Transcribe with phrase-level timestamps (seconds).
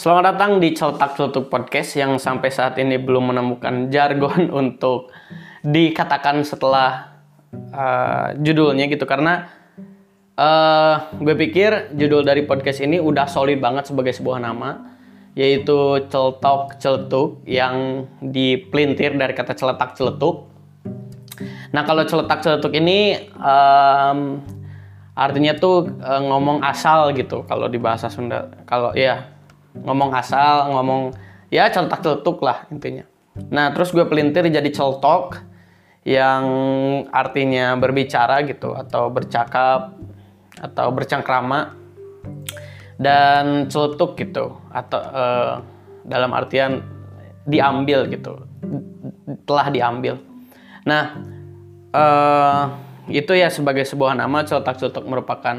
[0.00, 5.12] Selamat datang di Celtak Celtuk Podcast yang sampai saat ini belum menemukan jargon untuk
[5.60, 7.20] dikatakan setelah
[7.52, 9.52] uh, judulnya gitu karena
[10.40, 14.96] uh, gue pikir judul dari podcast ini udah solid banget sebagai sebuah nama
[15.36, 20.48] yaitu Celtok Celtuk yang dipelintir dari kata celetak celetuk.
[21.76, 24.40] Nah kalau celetak celetuk ini um,
[25.12, 28.48] artinya tuh uh, ngomong asal gitu kalau di bahasa Sunda.
[28.64, 29.39] Kalau ya
[29.74, 31.14] ngomong asal, ngomong
[31.50, 33.06] ya celtak celtuk lah intinya.
[33.50, 35.38] Nah terus gue pelintir jadi celtok
[36.02, 36.44] yang
[37.12, 39.94] artinya berbicara gitu atau bercakap
[40.58, 41.76] atau bercengkrama
[43.00, 45.52] dan celetuk gitu atau uh,
[46.04, 46.82] dalam artian
[47.46, 48.44] diambil gitu
[49.46, 50.20] telah diambil.
[50.84, 51.04] Nah
[51.94, 52.62] uh,
[53.08, 55.56] itu ya sebagai sebuah nama celetak celetuk merupakan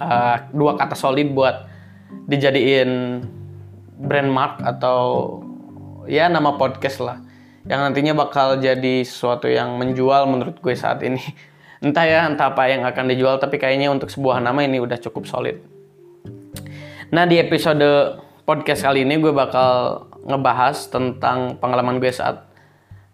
[0.00, 1.67] uh, dua kata solid buat
[2.28, 3.22] dijadiin
[3.98, 5.00] brand mark atau
[6.08, 7.18] ya nama podcast lah.
[7.68, 11.20] Yang nantinya bakal jadi sesuatu yang menjual menurut gue saat ini.
[11.84, 15.30] Entah ya entah apa yang akan dijual tapi kayaknya untuk sebuah nama ini udah cukup
[15.30, 15.62] solid.
[17.14, 22.48] Nah di episode podcast kali ini gue bakal ngebahas tentang pengalaman gue saat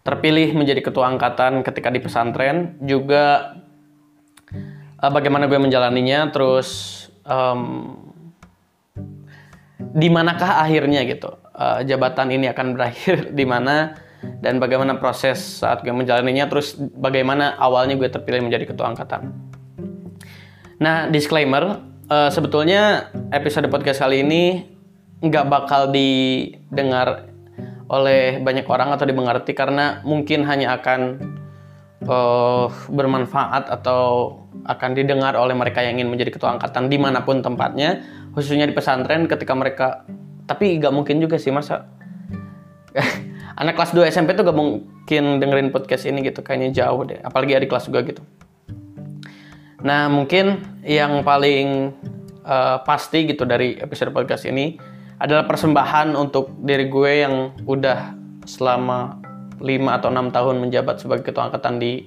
[0.05, 3.57] terpilih menjadi ketua angkatan ketika di pesantren juga
[5.01, 6.69] uh, bagaimana gue menjalaninya terus
[7.25, 8.04] um,
[9.79, 11.35] di manakah akhirnya gitu?
[11.55, 13.95] Uh, jabatan ini akan berakhir di mana?
[14.25, 16.49] Dan bagaimana proses saat gue menjalaninya?
[16.49, 19.29] Terus bagaimana awalnya gue terpilih menjadi ketua angkatan.
[20.81, 24.65] Nah disclaimer uh, sebetulnya episode podcast kali ini
[25.21, 27.29] nggak bakal didengar
[27.85, 31.01] oleh banyak orang atau dimengerti karena mungkin hanya akan
[32.09, 37.45] uh, bermanfaat atau akan didengar oleh mereka yang ingin menjadi ketua angkatan di mana pun
[37.45, 38.01] tempatnya
[38.35, 40.03] khususnya di pesantren ketika mereka
[40.45, 41.89] tapi gak mungkin juga sih masa?
[43.61, 47.17] Anak kelas 2 SMP tuh gak mungkin dengerin podcast ini gitu kayaknya jauh deh.
[47.23, 48.21] Apalagi adik kelas juga gitu.
[49.81, 51.93] Nah mungkin yang paling
[52.45, 54.77] uh, pasti gitu dari episode podcast ini
[55.17, 58.13] adalah persembahan untuk diri gue yang udah
[58.45, 59.17] selama
[59.63, 62.05] 5 atau 6 tahun menjabat sebagai ketua angkatan di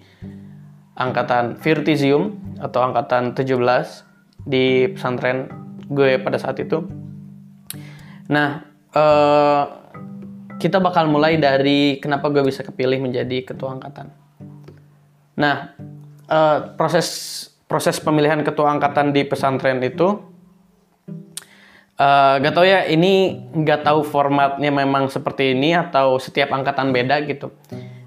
[0.99, 3.57] angkatan Virtizium atau angkatan 17
[4.45, 6.85] di pesantren gue pada saat itu.
[8.29, 8.63] Nah,
[8.93, 9.65] uh,
[10.61, 14.13] kita bakal mulai dari kenapa gue bisa kepilih menjadi ketua angkatan.
[15.39, 15.73] Nah,
[16.29, 17.09] uh, proses
[17.69, 20.19] proses pemilihan ketua angkatan di pesantren itu
[22.01, 27.23] uh, gak tau ya ini gak tahu formatnya memang seperti ini atau setiap angkatan beda
[27.29, 27.55] gitu.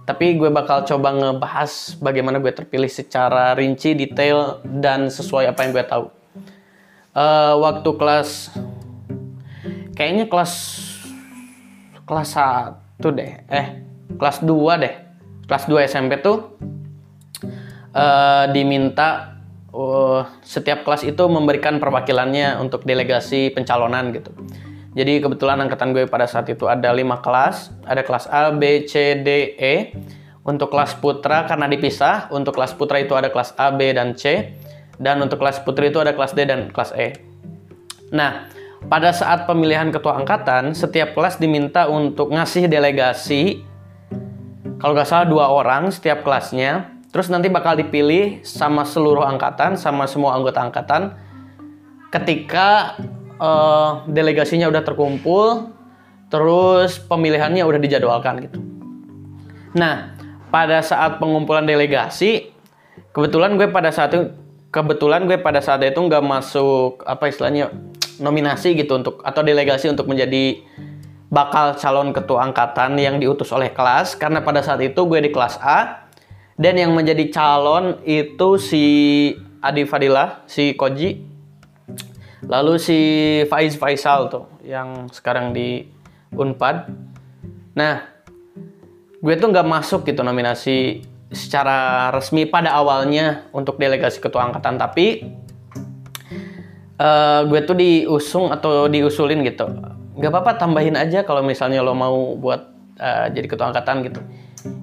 [0.02, 5.72] Tapi gue bakal coba ngebahas bagaimana gue terpilih secara rinci, detail, dan sesuai apa yang
[5.72, 6.21] gue tahu
[7.16, 8.30] uh, waktu kelas
[9.96, 10.54] kayaknya kelas
[12.08, 13.32] kelas 1 deh.
[13.48, 13.68] Eh
[14.16, 14.94] kelas 2 deh.
[15.48, 16.56] Kelas 2 SMP tuh
[17.96, 19.40] uh, diminta
[19.76, 24.32] uh, setiap kelas itu memberikan perwakilannya untuk delegasi pencalonan gitu.
[24.92, 27.72] Jadi kebetulan angkatan gue pada saat itu ada lima kelas.
[27.88, 29.76] Ada kelas A B C D E.
[30.42, 34.58] Untuk kelas putra karena dipisah untuk kelas putra itu ada kelas A B dan C
[35.02, 37.18] dan untuk kelas putri itu ada kelas D dan kelas E.
[38.14, 38.46] Nah,
[38.86, 43.66] pada saat pemilihan ketua angkatan, setiap kelas diminta untuk ngasih delegasi,
[44.78, 50.06] kalau nggak salah dua orang setiap kelasnya, terus nanti bakal dipilih sama seluruh angkatan, sama
[50.06, 51.18] semua anggota angkatan,
[52.14, 52.98] ketika
[53.42, 55.74] uh, delegasinya udah terkumpul,
[56.30, 58.60] terus pemilihannya udah dijadwalkan gitu.
[59.78, 60.16] Nah,
[60.52, 62.52] pada saat pengumpulan delegasi,
[63.16, 64.41] kebetulan gue pada saat itu
[64.72, 67.76] kebetulan gue pada saat itu nggak masuk apa istilahnya
[68.24, 70.64] nominasi gitu untuk atau delegasi untuk menjadi
[71.28, 75.60] bakal calon ketua angkatan yang diutus oleh kelas karena pada saat itu gue di kelas
[75.60, 76.08] A
[76.56, 78.86] dan yang menjadi calon itu si
[79.62, 81.22] Adi Fadilah, si Koji,
[82.46, 83.00] lalu si
[83.46, 85.86] Faiz Faisal tuh yang sekarang di
[86.34, 86.90] Unpad.
[87.78, 88.06] Nah,
[89.22, 95.24] gue tuh nggak masuk gitu nominasi secara resmi pada awalnya untuk delegasi ketua angkatan tapi
[97.00, 99.66] uh, gue tuh diusung atau diusulin gitu.
[100.20, 102.62] Nggak apa-apa tambahin aja kalau misalnya lo mau buat
[103.00, 104.22] uh, jadi ketua angkatan gitu.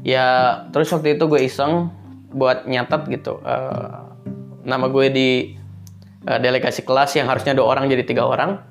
[0.03, 0.27] Ya
[0.73, 1.93] terus waktu itu gue iseng
[2.33, 4.09] buat nyatet gitu uh,
[4.65, 5.29] nama gue di
[6.29, 8.65] uh, delegasi kelas yang harusnya dua orang jadi tiga orang.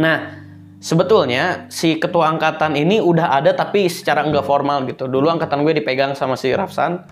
[0.00, 0.39] Nah
[0.80, 5.06] sebetulnya si ketua angkatan ini udah ada tapi secara enggak formal gitu.
[5.06, 7.04] Dulu angkatan gue dipegang sama si Rafsan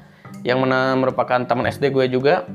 [0.42, 2.48] yang mana merupakan teman SD gue juga.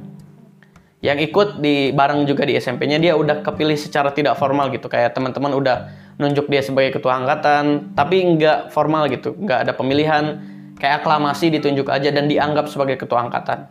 [1.03, 5.11] yang ikut di bareng juga di SMP-nya dia udah kepilih secara tidak formal gitu kayak
[5.11, 10.39] teman-teman udah nunjuk dia sebagai ketua angkatan tapi nggak formal gitu nggak ada pemilihan
[10.79, 13.67] kayak aklamasi ditunjuk aja dan dianggap sebagai ketua angkatan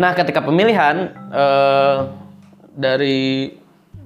[0.00, 1.96] nah ketika pemilihan eh,
[2.72, 3.52] dari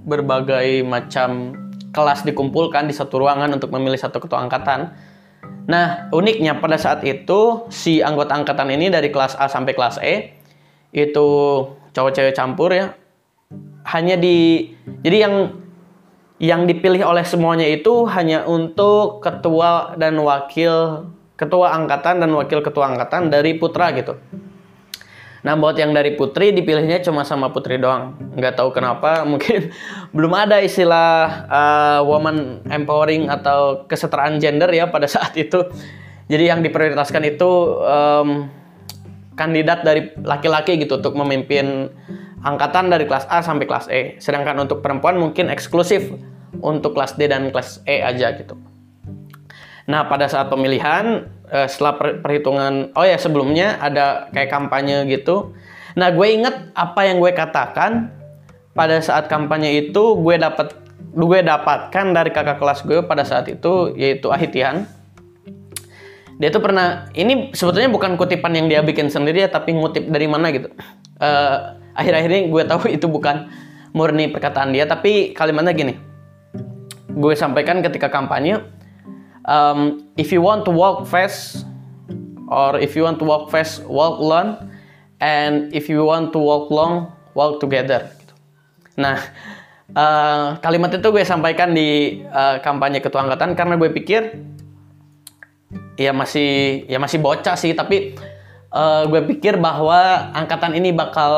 [0.03, 1.55] berbagai macam
[1.91, 4.95] kelas dikumpulkan di satu ruangan untuk memilih satu ketua angkatan
[5.71, 10.35] nah uniknya pada saat itu si anggota angkatan ini dari kelas A sampai kelas E
[10.91, 11.29] itu
[11.95, 12.95] cowok cewek campur ya
[13.87, 14.71] hanya di
[15.03, 15.35] jadi yang
[16.41, 21.05] yang dipilih oleh semuanya itu hanya untuk ketua dan wakil
[21.37, 24.17] ketua angkatan dan wakil ketua angkatan dari putra gitu.
[25.41, 28.17] Nah buat yang dari putri dipilihnya cuma sama putri doang.
[28.37, 29.73] Nggak tahu kenapa mungkin
[30.13, 35.65] belum ada istilah uh, woman empowering atau kesetaraan gender ya pada saat itu.
[36.31, 37.51] Jadi yang diprioritaskan itu
[37.83, 38.47] um,
[39.35, 41.91] kandidat dari laki-laki gitu untuk memimpin
[42.45, 44.21] angkatan dari kelas A sampai kelas E.
[44.23, 46.13] Sedangkan untuk perempuan mungkin eksklusif
[46.61, 48.55] untuk kelas D dan kelas E aja gitu.
[49.91, 55.53] Nah, pada saat pemilihan eh, setelah perhitungan oh ya sebelumnya ada kayak kampanye gitu.
[55.99, 58.17] Nah, gue inget apa yang gue katakan.
[58.71, 60.71] Pada saat kampanye itu gue dapat
[61.11, 64.87] gue dapatkan dari kakak kelas gue pada saat itu yaitu Ahitian.
[66.39, 70.31] Dia tuh pernah ini sebetulnya bukan kutipan yang dia bikin sendiri ya tapi ngutip dari
[70.31, 70.71] mana gitu.
[71.21, 73.51] Uh, akhir-akhir ini gue tahu itu bukan
[73.91, 75.95] murni perkataan dia tapi kalimatnya gini.
[77.11, 78.63] Gue sampaikan ketika kampanye
[79.51, 81.67] um, if you want to walk fast
[82.47, 84.71] or if you want to walk fast walk alone
[85.19, 88.07] and if you want to walk long walk together.
[88.95, 89.19] Nah
[89.99, 94.23] uh, kalimat itu gue sampaikan di uh, kampanye ketua angkatan karena gue pikir
[95.99, 97.75] ya masih ya masih bocah sih.
[97.75, 98.15] Tapi
[98.71, 101.33] uh, gue pikir bahwa angkatan ini bakal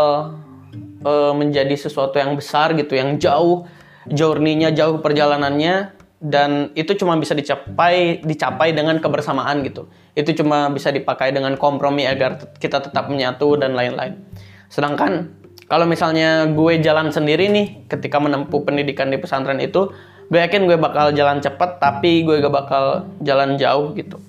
[1.02, 3.64] uh, menjadi sesuatu yang besar gitu yang jauh
[4.10, 9.90] journey-nya jauh perjalanannya dan itu cuma bisa dicapai dicapai dengan kebersamaan gitu.
[10.14, 14.22] Itu cuma bisa dipakai dengan kompromi agar kita tetap menyatu dan lain-lain.
[14.70, 15.34] Sedangkan
[15.66, 19.90] kalau misalnya gue jalan sendiri nih ketika menempuh pendidikan di pesantren itu
[20.30, 24.22] gue yakin gue bakal jalan cepat tapi gue gak bakal jalan jauh gitu.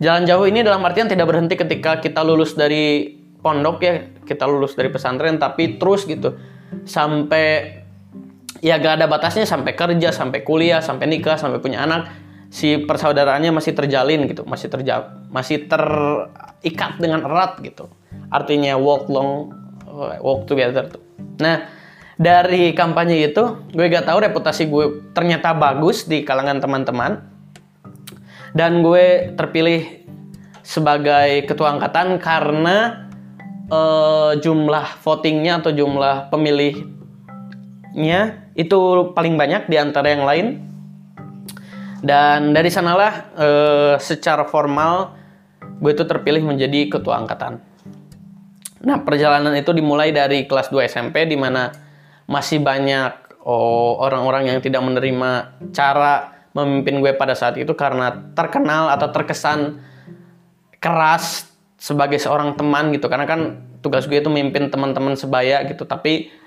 [0.00, 3.06] Jalan jauh ini dalam artian tidak berhenti ketika kita lulus dari
[3.38, 3.94] pondok ya,
[4.24, 6.40] kita lulus dari pesantren tapi terus gitu.
[6.88, 7.81] Sampai
[8.62, 12.06] ya gak ada batasnya sampai kerja, sampai kuliah, sampai nikah, sampai punya anak
[12.52, 17.90] si persaudaraannya masih terjalin gitu, masih terja masih terikat dengan erat gitu.
[18.30, 19.50] Artinya walk long
[20.22, 21.02] walk together tuh.
[21.42, 21.66] Nah,
[22.16, 27.18] dari kampanye itu gue gak tahu reputasi gue ternyata bagus di kalangan teman-teman
[28.54, 30.06] dan gue terpilih
[30.62, 33.08] sebagai ketua angkatan karena
[33.72, 36.82] uh, jumlah votingnya atau jumlah pemilihnya
[38.52, 40.46] itu paling banyak di antara yang lain.
[42.02, 45.14] Dan dari sanalah uh, secara formal
[45.78, 47.62] gue itu terpilih menjadi ketua angkatan.
[48.82, 51.70] Nah perjalanan itu dimulai dari kelas 2 SMP di mana
[52.26, 58.90] masih banyak oh, orang-orang yang tidak menerima cara memimpin gue pada saat itu karena terkenal
[58.92, 59.80] atau terkesan
[60.82, 61.46] keras
[61.78, 63.06] sebagai seorang teman gitu.
[63.06, 65.86] Karena kan tugas gue itu memimpin teman-teman sebaya gitu.
[65.86, 66.41] Tapi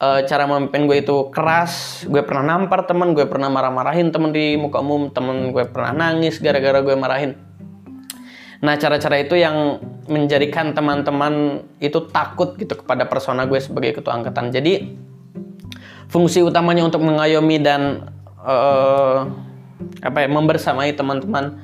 [0.00, 2.02] e, cara memimpin gue itu keras.
[2.08, 6.40] Gue pernah nampar teman gue pernah marah-marahin teman di muka umum teman gue pernah nangis
[6.40, 7.36] gara-gara gue marahin.
[8.60, 14.52] Nah cara-cara itu yang menjadikan teman-teman itu takut gitu kepada persona gue sebagai ketua angkatan.
[14.52, 14.96] Jadi
[16.10, 18.10] fungsi utamanya untuk mengayomi dan
[18.42, 19.30] uh,
[20.02, 21.56] apa ya membersamai teman-teman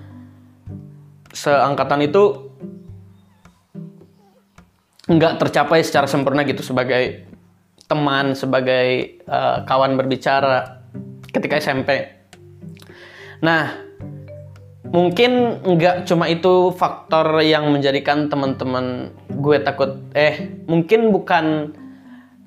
[1.37, 2.49] seangkatan itu
[5.07, 7.26] nggak tercapai secara sempurna gitu sebagai
[7.87, 10.83] teman sebagai uh, kawan berbicara
[11.31, 12.11] ketika SMP.
[13.43, 13.79] Nah,
[14.91, 19.99] mungkin nggak cuma itu faktor yang menjadikan teman-teman gue takut.
[20.15, 21.77] Eh, mungkin bukan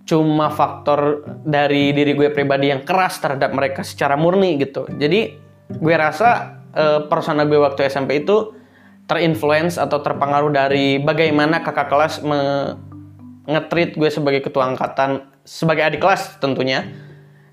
[0.10, 4.90] cuma faktor dari diri gue pribadi yang keras terhadap mereka secara murni gitu.
[4.90, 5.38] Jadi
[5.70, 8.58] gue rasa uh, persona gue waktu SMP itu
[9.06, 12.26] terinfluence atau terpengaruh dari bagaimana kakak kelas
[13.50, 16.86] ngetrit gue sebagai ketua angkatan sebagai adik kelas tentunya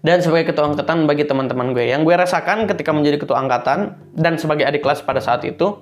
[0.04, 1.88] dan sebagai ketua angkatan bagi teman-teman gue.
[1.88, 5.80] Yang gue rasakan ketika menjadi ketua angkatan dan sebagai adik kelas pada saat itu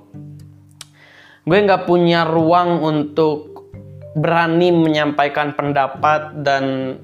[1.44, 3.68] gue nggak punya ruang untuk
[4.16, 6.96] berani menyampaikan pendapat dan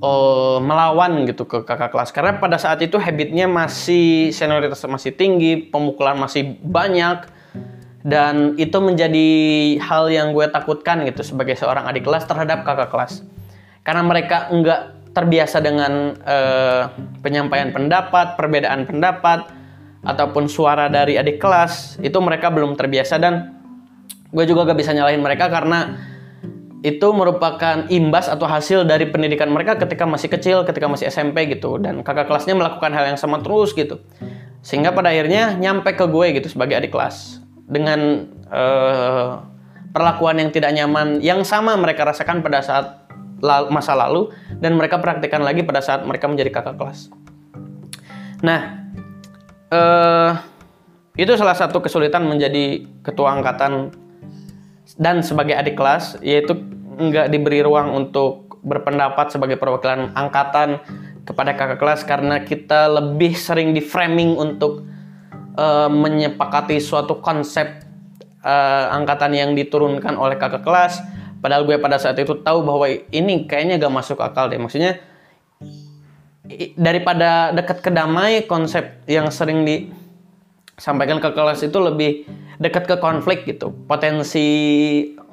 [0.00, 2.10] uh, melawan gitu ke kakak kelas.
[2.10, 7.39] Karena pada saat itu habitnya masih senioritas masih tinggi pemukulan masih banyak
[8.00, 9.28] dan itu menjadi
[9.84, 13.20] hal yang gue takutkan gitu sebagai seorang adik kelas terhadap kakak kelas.
[13.84, 16.88] Karena mereka enggak terbiasa dengan uh,
[17.20, 19.52] penyampaian pendapat perbedaan pendapat
[20.00, 22.00] ataupun suara dari adik kelas.
[22.00, 23.60] Itu mereka belum terbiasa dan
[24.32, 25.98] gue juga gak bisa nyalahin mereka karena
[26.80, 31.76] itu merupakan imbas atau hasil dari pendidikan mereka ketika masih kecil, ketika masih SMP gitu.
[31.76, 34.00] Dan kakak kelasnya melakukan hal yang sama terus gitu.
[34.64, 37.40] Sehingga pada akhirnya nyampe ke gue gitu sebagai adik kelas
[37.70, 39.46] dengan uh,
[39.94, 43.06] perlakuan yang tidak nyaman yang sama mereka rasakan pada saat
[43.72, 44.28] masa lalu
[44.60, 47.08] dan mereka praktikkan lagi pada saat mereka menjadi kakak kelas.
[48.44, 48.90] Nah,
[49.72, 50.36] uh,
[51.16, 53.94] itu salah satu kesulitan menjadi ketua angkatan
[55.00, 56.52] dan sebagai adik kelas yaitu
[57.00, 60.84] nggak diberi ruang untuk berpendapat sebagai perwakilan angkatan
[61.24, 64.84] kepada kakak kelas karena kita lebih sering di framing untuk
[65.60, 67.84] uh, menyepakati suatu konsep
[68.40, 71.04] uh, angkatan yang diturunkan oleh kakak kelas.
[71.40, 74.60] Padahal gue pada saat itu tahu bahwa ini kayaknya gak masuk akal deh.
[74.60, 75.00] Maksudnya
[76.76, 82.28] daripada dekat ke damai konsep yang sering disampaikan ke kelas itu lebih
[82.60, 83.72] dekat ke konflik gitu.
[83.88, 84.48] Potensi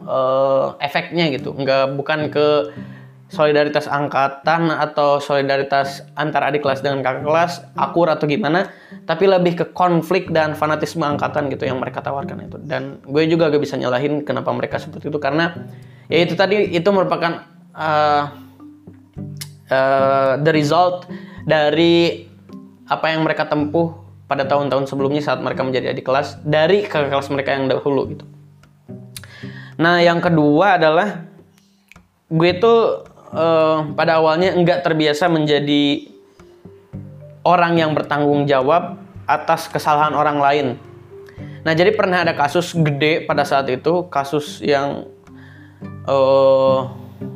[0.07, 1.51] uh, efeknya gitu.
[1.51, 2.47] Nggak bukan ke
[3.27, 8.71] solidaritas angkatan atau solidaritas antar adik kelas dengan kakak kelas akur atau gimana
[9.03, 12.57] tapi lebih ke konflik dan fanatisme angkatan gitu yang mereka tawarkan itu.
[12.63, 15.55] Dan gue juga gak bisa nyalahin kenapa mereka seperti itu karena
[16.07, 17.43] ya itu tadi itu merupakan
[17.75, 18.23] uh,
[19.71, 21.07] uh, the result
[21.43, 22.27] dari
[22.87, 23.91] apa yang mereka tempuh
[24.27, 28.23] pada tahun-tahun sebelumnya saat mereka menjadi adik kelas dari kakak kelas mereka yang dahulu gitu.
[29.79, 31.27] Nah yang kedua adalah
[32.27, 33.07] gue tuh
[33.37, 36.09] uh, pada awalnya enggak terbiasa menjadi
[37.45, 38.97] orang yang bertanggung jawab
[39.29, 40.67] atas kesalahan orang lain.
[41.63, 45.07] Nah, jadi pernah ada kasus gede pada saat itu, kasus yang
[46.07, 46.87] uh,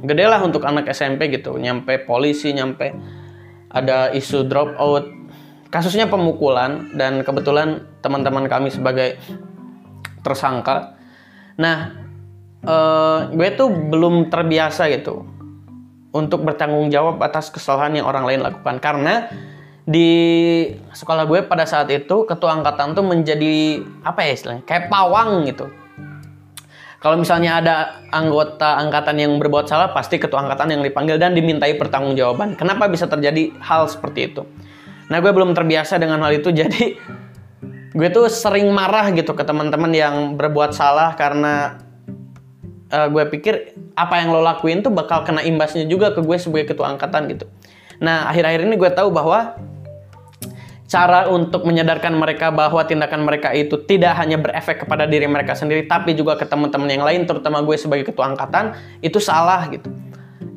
[0.04, 2.96] gede lah untuk anak SMP gitu, nyampe polisi, nyampe
[3.72, 5.06] ada isu drop out.
[5.72, 9.16] Kasusnya pemukulan dan kebetulan teman-teman kami sebagai
[10.20, 11.00] tersangka.
[11.56, 11.96] Nah,
[12.68, 15.41] uh, gue tuh belum terbiasa gitu
[16.12, 18.80] untuk bertanggung jawab atas kesalahan yang orang lain lakukan.
[18.84, 19.32] Karena
[19.82, 20.10] di
[20.94, 25.68] sekolah gue pada saat itu ketua angkatan tuh menjadi apa ya istilahnya kayak pawang gitu.
[27.02, 27.76] Kalau misalnya ada
[28.14, 32.54] anggota angkatan yang berbuat salah pasti ketua angkatan yang dipanggil dan dimintai pertanggungjawaban.
[32.54, 34.46] Kenapa bisa terjadi hal seperti itu?
[35.10, 36.96] Nah gue belum terbiasa dengan hal itu jadi
[37.92, 41.82] gue tuh sering marah gitu ke teman-teman yang berbuat salah karena
[42.92, 46.76] uh, gue pikir apa yang lo lakuin tuh bakal kena imbasnya juga ke gue sebagai
[46.76, 47.48] ketua angkatan gitu.
[48.04, 49.56] Nah akhir-akhir ini gue tahu bahwa
[50.92, 55.88] cara untuk menyadarkan mereka bahwa tindakan mereka itu tidak hanya berefek kepada diri mereka sendiri
[55.88, 59.88] tapi juga ke teman-teman yang lain terutama gue sebagai ketua angkatan itu salah gitu.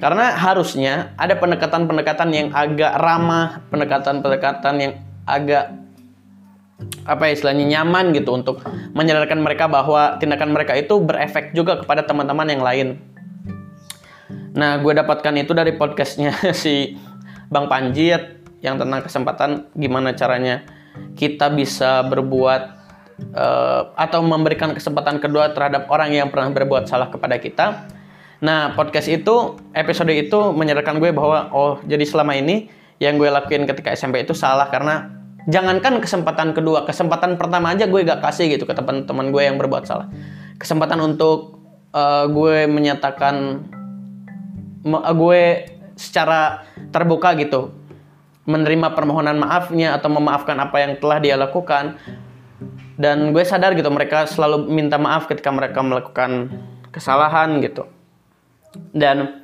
[0.03, 4.93] Karena harusnya ada pendekatan-pendekatan yang agak ramah, pendekatan-pendekatan yang
[5.25, 5.84] agak
[7.05, 8.65] apa ya istilahnya nyaman gitu untuk
[8.97, 12.89] menyadarkan mereka bahwa tindakan mereka itu berefek juga kepada teman-teman yang lain.
[14.55, 16.97] Nah, gue dapatkan itu dari podcastnya si
[17.51, 18.15] Bang Panji
[18.65, 20.65] yang tentang kesempatan gimana caranya
[21.19, 22.63] kita bisa berbuat
[23.37, 27.91] uh, atau memberikan kesempatan kedua terhadap orang yang pernah berbuat salah kepada kita.
[28.41, 32.69] Nah, podcast itu, episode itu menyadarkan gue bahwa oh, jadi selama ini
[33.03, 38.01] yang gue lakuin ketika SMP itu salah karena jangankan kesempatan kedua, kesempatan pertama aja gue
[38.01, 40.09] gak kasih gitu ke teman-teman gue yang berbuat salah.
[40.57, 41.61] Kesempatan untuk
[41.93, 43.67] uh, gue menyatakan
[44.89, 47.71] uh, gue secara terbuka gitu
[48.45, 51.97] menerima permohonan maafnya atau memaafkan apa yang telah dia lakukan.
[52.95, 56.53] Dan gue sadar gitu mereka selalu minta maaf ketika mereka melakukan
[56.95, 57.91] kesalahan gitu.
[58.95, 59.43] Dan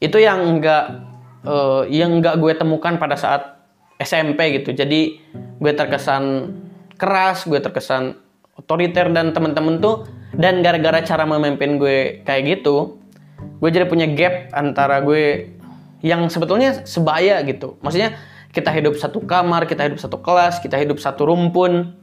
[0.00, 1.04] itu yang enggak
[1.44, 3.57] uh, yang enggak gue temukan pada saat
[3.98, 4.72] SMP gitu.
[4.74, 5.18] Jadi
[5.58, 6.54] gue terkesan
[6.98, 8.18] keras gue terkesan
[8.58, 10.06] otoriter dan temen-temen tuh.
[10.28, 12.98] Dan gara-gara cara memimpin gue kayak gitu
[13.58, 15.50] gue jadi punya gap antara gue
[16.02, 17.74] yang sebetulnya sebaya gitu.
[17.82, 18.14] Maksudnya
[18.54, 21.94] kita hidup satu kamar kita hidup satu kelas kita hidup satu rumpun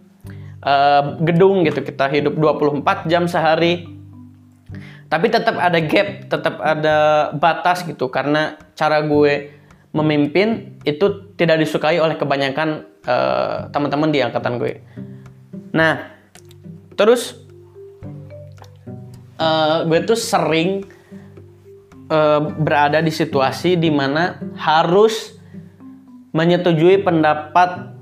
[0.64, 1.80] uh, gedung gitu.
[1.80, 3.88] Kita hidup 24 jam sehari.
[5.08, 6.98] Tapi tetap ada gap tetap ada
[7.36, 8.12] batas gitu.
[8.12, 9.56] Karena cara gue
[9.96, 14.84] memimpin itu tidak disukai oleh kebanyakan uh, teman-teman di angkatan gue.
[15.72, 16.12] Nah,
[17.00, 17.40] terus
[19.40, 20.84] uh, gue tuh sering
[22.12, 25.40] uh, berada di situasi di mana harus
[26.36, 27.96] menyetujui pendapat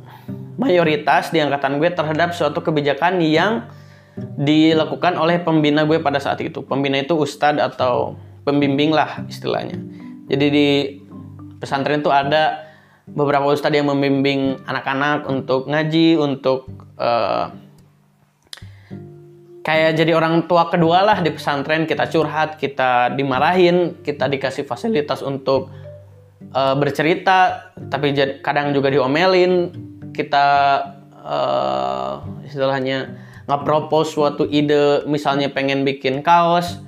[0.57, 3.69] mayoritas di angkatan gue terhadap suatu kebijakan yang
[4.17, 6.65] dilakukan oleh pembina gue pada saat itu.
[6.65, 9.77] Pembina itu ustadz atau pembimbing lah istilahnya.
[10.29, 10.67] Jadi di
[11.63, 12.67] pesantren itu ada
[13.07, 16.67] beberapa ustadz yang membimbing anak-anak untuk ngaji, untuk
[16.99, 17.55] uh,
[19.63, 21.87] kayak jadi orang tua kedua lah di pesantren.
[21.87, 25.71] Kita curhat, kita dimarahin, kita dikasih fasilitas untuk
[26.51, 28.11] uh, bercerita, tapi
[28.43, 29.71] kadang juga diomelin.
[30.11, 30.45] Kita
[31.23, 32.13] uh,
[32.45, 33.17] istilahnya
[33.49, 36.79] nge-propose suatu ide, misalnya pengen bikin kaos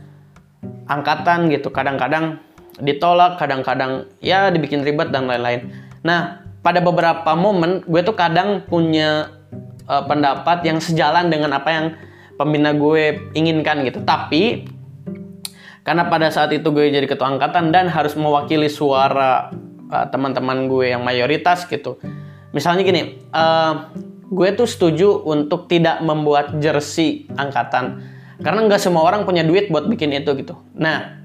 [0.88, 1.74] angkatan gitu.
[1.74, 2.45] Kadang-kadang
[2.82, 5.72] ditolak, kadang-kadang ya dibikin ribet dan lain-lain.
[6.04, 9.30] Nah, pada beberapa momen gue tuh kadang punya
[9.86, 11.86] uh, pendapat yang sejalan dengan apa yang
[12.36, 14.02] pembina gue inginkan gitu.
[14.04, 14.68] Tapi
[15.86, 19.54] karena pada saat itu gue jadi ketua angkatan dan harus mewakili suara
[19.94, 22.02] uh, teman-teman gue yang mayoritas gitu.
[22.52, 23.94] Misalnya gini, uh,
[24.32, 28.02] gue tuh setuju untuk tidak membuat jersey angkatan
[28.42, 30.60] karena nggak semua orang punya duit buat bikin itu gitu.
[30.76, 31.25] Nah,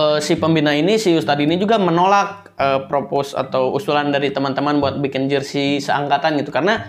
[0.00, 4.80] uh, si pembina ini si Ustadz ini juga menolak uh, propose atau usulan dari teman-teman
[4.80, 6.88] buat bikin jersey seangkatan gitu karena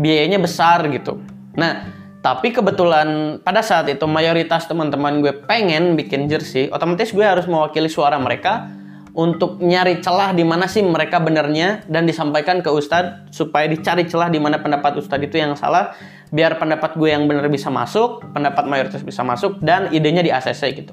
[0.00, 1.20] biayanya besar gitu.
[1.56, 1.88] Nah,
[2.24, 7.88] tapi kebetulan pada saat itu mayoritas teman-teman gue pengen bikin jersey, otomatis gue harus mewakili
[7.88, 8.68] suara mereka
[9.16, 14.28] untuk nyari celah di mana sih mereka benernya dan disampaikan ke Ustadz supaya dicari celah
[14.28, 15.96] di mana pendapat Ustadz itu yang salah
[16.28, 20.84] biar pendapat gue yang bener bisa masuk, pendapat mayoritas bisa masuk dan idenya di ACC
[20.84, 20.92] gitu.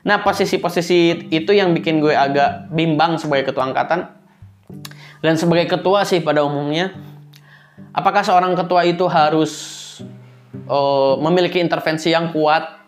[0.00, 4.08] Nah, posisi-posisi itu yang bikin gue agak bimbang sebagai ketua angkatan.
[5.20, 6.96] Dan sebagai ketua sih pada umumnya,
[7.92, 9.52] apakah seorang ketua itu harus
[10.64, 12.80] uh, memiliki intervensi yang kuat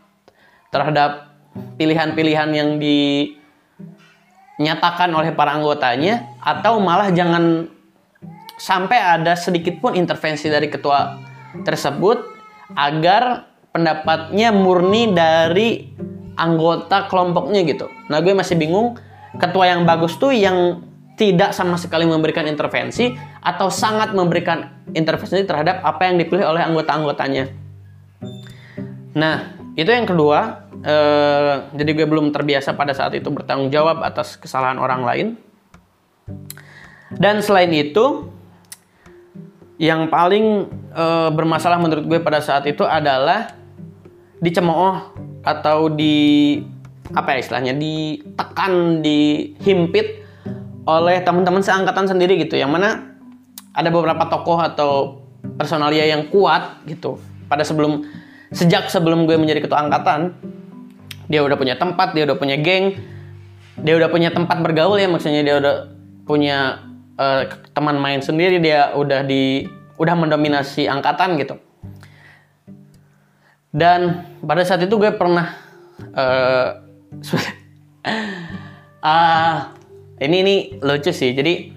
[0.73, 1.37] terhadap
[1.77, 2.81] pilihan-pilihan yang
[4.57, 7.69] dinyatakan oleh para anggotanya atau malah jangan
[8.57, 11.21] sampai ada sedikit pun intervensi dari ketua
[11.61, 12.25] tersebut
[12.73, 15.93] agar pendapatnya murni dari
[16.37, 17.87] anggota kelompoknya gitu.
[18.09, 18.97] Nah gue masih bingung
[19.37, 20.85] ketua yang bagus tuh yang
[21.17, 23.13] tidak sama sekali memberikan intervensi
[23.45, 27.53] atau sangat memberikan intervensi terhadap apa yang dipilih oleh anggota-anggotanya.
[29.17, 30.69] Nah itu yang kedua.
[30.83, 35.27] Eh, jadi gue belum terbiasa pada saat itu bertanggung jawab atas kesalahan orang lain.
[37.13, 38.27] Dan selain itu,
[39.79, 43.55] yang paling eh, bermasalah menurut gue pada saat itu adalah
[44.43, 46.59] dicemooh atau di
[47.13, 50.25] apa ya istilahnya ditekan dihimpit
[50.89, 52.59] oleh teman-teman seangkatan sendiri gitu.
[52.59, 52.89] Yang mana
[53.75, 55.23] ada beberapa tokoh atau
[55.59, 57.19] personalia yang kuat gitu.
[57.47, 58.07] Pada sebelum
[58.55, 60.37] sejak sebelum gue menjadi ketua angkatan
[61.29, 63.01] dia udah punya tempat dia udah punya geng
[63.81, 65.11] dia udah punya tempat bergaul ya.
[65.11, 65.75] Maksudnya dia udah
[66.23, 66.81] punya
[67.19, 67.43] uh,
[67.75, 69.67] teman main sendiri dia udah di
[69.99, 71.59] udah mendominasi angkatan gitu
[73.73, 75.57] dan pada saat itu gue pernah
[76.13, 76.85] uh,
[79.01, 79.57] uh,
[80.25, 81.33] ini ini lucu sih.
[81.33, 81.73] Jadi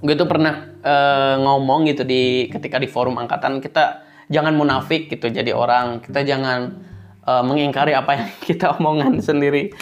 [0.00, 4.00] gue tuh pernah uh, ngomong gitu di ketika di forum angkatan kita
[4.32, 6.00] jangan munafik gitu jadi orang.
[6.00, 6.72] Kita jangan
[7.28, 9.76] uh, mengingkari apa yang kita omongan sendiri.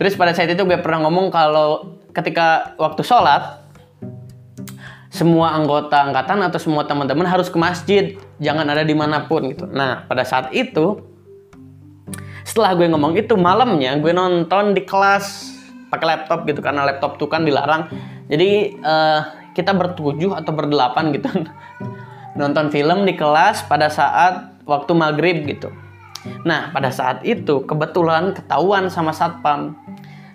[0.00, 3.62] Terus pada saat itu gue pernah ngomong kalau ketika waktu sholat
[5.12, 9.66] semua anggota angkatan atau semua teman-teman harus ke masjid, jangan ada di mana pun gitu.
[9.68, 10.98] Nah pada saat itu,
[12.44, 15.54] setelah gue ngomong itu malamnya gue nonton di kelas
[15.88, 17.90] pakai laptop gitu karena laptop tuh kan dilarang.
[18.26, 19.20] Jadi uh,
[19.54, 21.30] kita bertujuh atau berdelapan gitu
[22.40, 25.70] nonton film di kelas pada saat waktu maghrib gitu.
[26.42, 29.78] Nah pada saat itu kebetulan ketahuan sama satpam.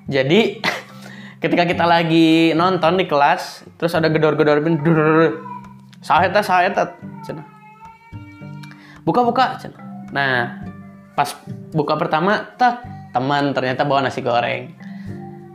[0.08, 0.64] Jadi
[1.44, 4.80] ketika kita lagi nonton di kelas terus ada gedor-gedor bin
[6.00, 6.40] saheta
[7.24, 7.59] cina
[9.10, 9.82] buka buka cina
[10.14, 10.62] nah
[11.18, 11.34] pas
[11.74, 14.72] buka pertama tak teman ternyata bawa nasi goreng.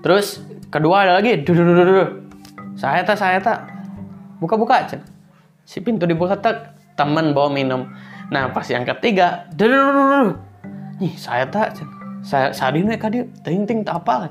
[0.05, 1.41] Terus kedua ada lagi
[2.77, 3.65] saheta saheta
[4.43, 5.07] buka buka cina
[5.65, 7.89] si pintu dibuka tak teman bawa minum.
[8.29, 9.49] Nah pas yang ketiga
[11.01, 11.81] nih saya tak
[12.21, 14.29] saya sadine kadi ting ting tak apa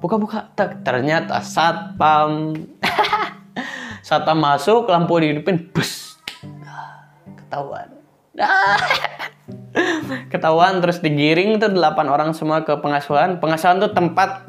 [0.00, 2.56] buka-buka tak ternyata satpam.
[4.02, 6.18] Satpam masuk lampu dihidupin bus.
[7.38, 8.01] Ketahuan
[10.32, 13.40] ketahuan terus digiring tuh delapan orang semua ke pengasuhan.
[13.40, 14.48] Pengasuhan tuh tempat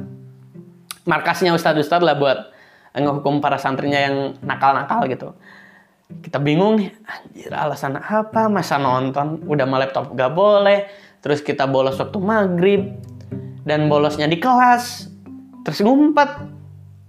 [1.04, 2.40] markasnya ustadz-ustadz lah buat
[2.96, 5.36] ngehukum para santrinya yang nakal-nakal gitu.
[6.14, 8.46] Kita bingung nih anjir alasan apa?
[8.48, 9.42] Masa nonton?
[9.50, 10.86] Udah mau laptop gak boleh.
[11.24, 12.94] Terus kita bolos waktu maghrib
[13.64, 15.10] dan bolosnya di kelas.
[15.66, 16.30] Terus ngumpet.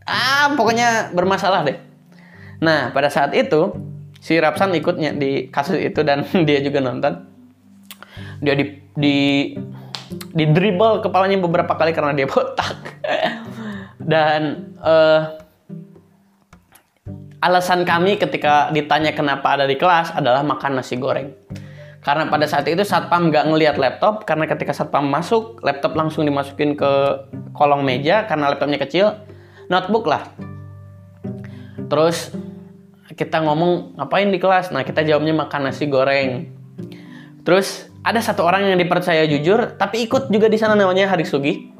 [0.06, 1.76] Ah pokoknya bermasalah deh.
[2.62, 3.74] Nah pada saat itu
[4.24, 7.28] si Rapsan ikutnya di kasus itu dan dia juga nonton.
[8.40, 9.16] Dia di di
[10.32, 12.72] di dribble kepalanya beberapa kali karena dia botak.
[14.00, 15.36] Dan uh,
[17.44, 21.28] alasan kami ketika ditanya kenapa ada di kelas adalah makan nasi goreng.
[22.04, 26.76] Karena pada saat itu satpam nggak ngelihat laptop karena ketika satpam masuk laptop langsung dimasukin
[26.76, 26.92] ke
[27.56, 29.06] kolong meja karena laptopnya kecil
[29.72, 30.28] notebook lah.
[31.88, 32.28] Terus
[33.14, 36.50] kita ngomong ngapain di kelas nah kita jawabnya makan nasi goreng
[37.46, 41.74] terus ada satu orang yang dipercaya jujur tapi ikut juga di sana namanya Haris Sugi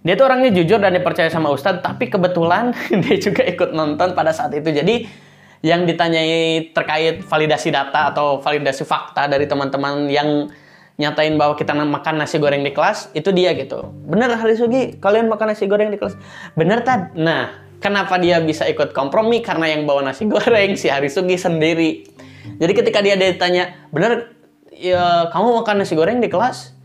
[0.00, 2.72] dia tuh orangnya jujur dan dipercaya sama Ustadz, tapi kebetulan
[3.04, 4.72] dia juga ikut nonton pada saat itu.
[4.72, 5.04] Jadi
[5.60, 10.48] yang ditanyai terkait validasi data atau validasi fakta dari teman-teman yang
[10.96, 13.92] nyatain bahwa kita makan nasi goreng di kelas, itu dia gitu.
[14.08, 16.16] Bener Hari Sugi, kalian makan nasi goreng di kelas?
[16.56, 17.12] Bener Tad?
[17.16, 19.40] Nah, kenapa dia bisa ikut kompromi?
[19.40, 22.06] Karena yang bawa nasi goreng si Hari Sugi sendiri.
[22.60, 24.36] Jadi ketika dia ditanya, bener
[24.70, 26.76] ya kamu makan nasi goreng di kelas?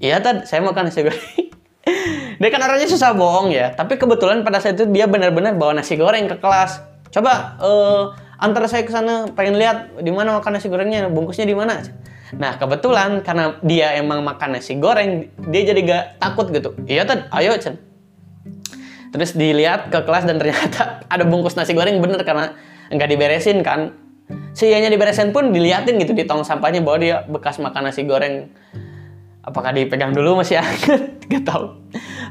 [0.00, 1.24] Iya Tad, saya makan nasi goreng.
[2.40, 3.76] dia kan orangnya susah bohong ya.
[3.76, 6.80] Tapi kebetulan pada saat itu dia benar-benar bawa nasi goreng ke kelas.
[7.08, 11.56] Coba uh, antar saya ke sana pengen lihat di mana makan nasi gorengnya, bungkusnya di
[11.56, 11.80] mana.
[12.36, 16.76] Nah kebetulan karena dia emang makan nasi goreng, dia jadi gak takut gitu.
[16.84, 17.87] Iya tad, ayo Chen.
[19.08, 22.54] Terus dilihat ke kelas dan ternyata ada bungkus nasi goreng bener karena
[22.92, 23.94] nggak diberesin kan.
[24.52, 28.52] Sianya diberesin pun diliatin gitu di tong sampahnya bahwa dia bekas makan nasi goreng.
[29.40, 31.80] Apakah dipegang dulu masih hangat gak tau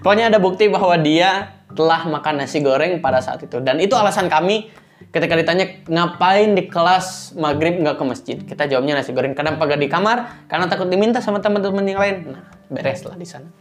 [0.02, 3.60] pokoknya ada bukti bahwa dia telah makan nasi goreng pada saat itu.
[3.62, 4.72] Dan itu alasan kami
[5.12, 8.38] ketika ditanya ngapain di kelas maghrib nggak ke masjid?
[8.40, 9.36] Kita jawabnya nasi goreng.
[9.36, 12.16] Kenapa gak di kamar karena takut diminta sama teman-teman yang lain.
[12.34, 13.52] Nah beres lah di sana.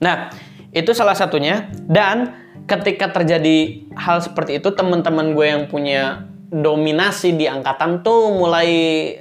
[0.00, 0.32] Nah
[0.76, 2.36] itu salah satunya dan
[2.68, 8.68] ketika terjadi hal seperti itu teman-teman gue yang punya dominasi di angkatan tuh mulai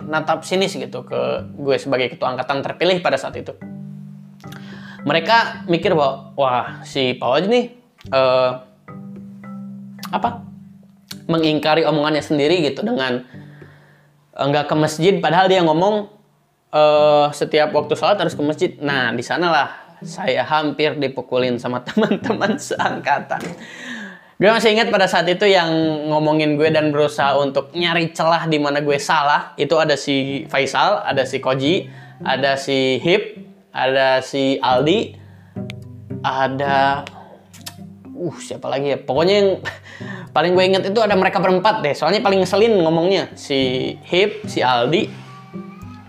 [0.03, 3.55] natap sinis gitu ke gue sebagai ketua angkatan terpilih pada saat itu.
[5.07, 7.71] Mereka mikir bahwa wah si Paul nih
[8.11, 8.51] uh,
[10.11, 10.43] apa
[11.25, 13.25] mengingkari omongannya sendiri gitu dengan
[14.35, 16.09] enggak ke masjid padahal dia ngomong
[16.73, 18.71] uh, setiap waktu sholat harus ke masjid.
[18.81, 23.41] Nah di sanalah saya hampir dipukulin sama teman-teman seangkatan.
[24.35, 25.71] Gue masih ingat pada saat itu yang
[26.11, 29.55] ngomongin gue dan berusaha untuk nyari celah di mana gue salah.
[29.55, 31.87] Itu ada si Faisal, ada si Koji,
[32.19, 33.39] ada si Hip,
[33.71, 35.15] ada si Aldi,
[36.19, 37.07] ada
[38.11, 38.99] uh siapa lagi ya?
[38.99, 39.49] Pokoknya yang
[40.35, 41.95] paling gue inget itu ada mereka berempat deh.
[41.95, 43.31] Soalnya paling ngeselin ngomongnya.
[43.39, 45.07] Si Hip, si Aldi,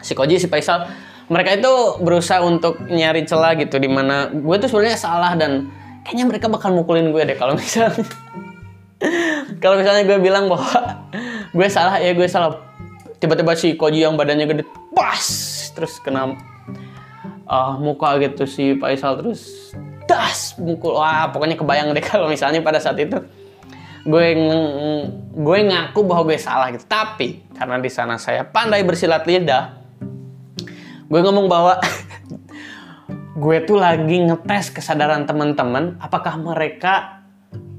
[0.02, 4.70] si Koji, si Faisal mereka itu berusaha untuk nyari celah gitu di mana gue tuh
[4.70, 5.66] sebenarnya salah dan
[6.06, 8.06] kayaknya mereka bakal mukulin gue deh kalau misalnya.
[9.60, 11.04] Kalau misalnya gue bilang bahwa
[11.52, 12.56] gue salah ya gue salah.
[13.20, 14.64] Tiba-tiba si Koji yang badannya gede
[14.96, 15.24] pas!
[15.76, 16.32] Terus kena
[17.44, 19.72] uh, muka gitu si Faisal terus
[20.08, 20.56] das!
[20.56, 20.96] Mukul.
[20.96, 23.20] Wah pokoknya kebayang deh kalau misalnya pada saat itu
[24.06, 24.26] gue
[25.36, 26.88] gue ngaku bahwa gue salah gitu.
[26.88, 29.85] Tapi karena di sana saya pandai bersilat lidah
[31.06, 31.78] gue ngomong bahwa
[33.42, 37.16] gue tuh lagi ngetes kesadaran teman-teman apakah mereka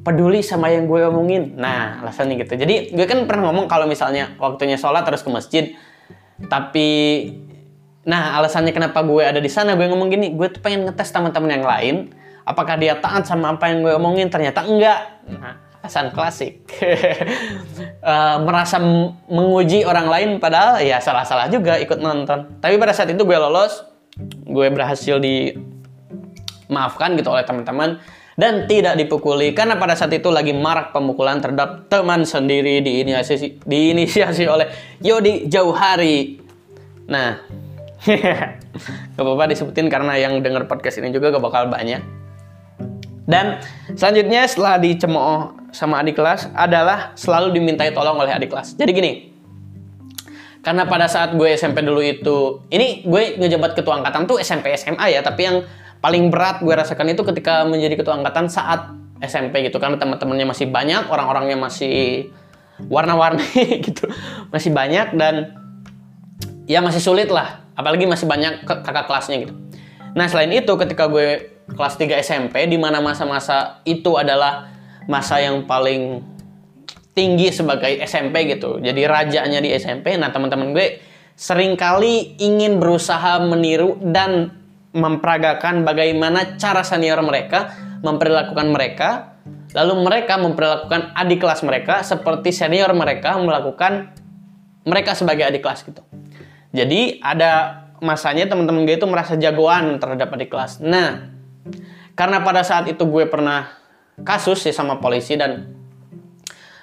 [0.07, 1.59] peduli sama yang gue omongin.
[1.59, 2.55] Nah, alasannya gitu.
[2.55, 5.75] Jadi, gue kan pernah ngomong kalau misalnya waktunya sholat terus ke masjid,
[6.47, 6.87] tapi
[8.07, 11.59] nah alasannya kenapa gue ada di sana, gue ngomong gini, gue tuh pengen ngetes teman-teman
[11.59, 11.95] yang lain,
[12.47, 14.31] apakah dia taat sama apa yang gue omongin?
[14.31, 15.27] Ternyata enggak.
[15.27, 16.67] Nah, alasan klasik.
[18.03, 18.75] uh, merasa
[19.31, 22.59] menguji orang lain padahal ya salah-salah juga ikut nonton.
[22.59, 23.87] Tapi pada saat itu gue lolos,
[24.43, 28.03] gue berhasil dimaafkan gitu oleh teman-teman
[28.37, 34.43] dan tidak dipukuli karena pada saat itu lagi marak pemukulan terhadap teman sendiri diinisiasi diinisiasi
[34.45, 34.67] oleh
[34.99, 36.37] Yodi Jauhari.
[37.07, 37.39] Nah,
[39.15, 42.03] gak apa-apa disebutin karena yang denger podcast ini juga gak bakal banyak.
[43.27, 43.59] Dan
[43.97, 48.75] selanjutnya setelah dicemooh sama adik kelas adalah selalu dimintai tolong oleh adik kelas.
[48.79, 49.11] Jadi gini,
[50.67, 55.15] karena pada saat gue SMP dulu itu ini gue ngejabat ketua angkatan tuh SMP SMA
[55.15, 55.63] ya tapi yang
[56.03, 58.91] paling berat gue rasakan itu ketika menjadi ketua angkatan saat
[59.23, 62.29] SMP gitu karena teman-temannya masih banyak orang-orangnya masih
[62.91, 63.47] warna-warni
[63.87, 64.11] gitu
[64.51, 65.55] masih banyak dan
[66.67, 69.53] ya masih sulit lah apalagi masih banyak kakak kelasnya gitu
[70.13, 74.76] nah selain itu ketika gue kelas 3 SMP di mana masa-masa itu adalah
[75.07, 76.21] masa yang paling
[77.17, 78.77] tinggi sebagai SMP gitu.
[78.77, 80.13] Jadi rajanya di SMP.
[80.19, 81.01] Nah, teman-teman gue
[81.33, 84.53] sering kali ingin berusaha meniru dan
[84.93, 89.37] memperagakan bagaimana cara senior mereka memperlakukan mereka
[89.75, 94.15] lalu mereka memperlakukan adik kelas mereka seperti senior mereka melakukan
[94.87, 96.01] mereka sebagai adik kelas gitu.
[96.71, 100.79] Jadi ada masanya teman-teman gue itu merasa jagoan terhadap adik kelas.
[100.79, 101.29] Nah,
[102.15, 103.67] karena pada saat itu gue pernah
[104.21, 105.77] kasus sih sama polisi dan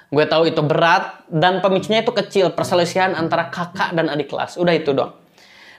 [0.07, 4.55] gue tahu itu berat dan pemicunya itu kecil perselisihan antara kakak dan adik kelas.
[4.55, 5.19] Udah itu doang.